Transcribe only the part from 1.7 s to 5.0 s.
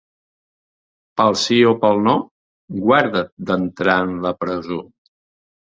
o pel no, guarda't d'entrar en la presó.